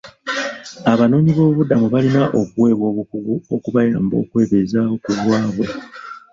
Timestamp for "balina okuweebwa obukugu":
1.93-3.35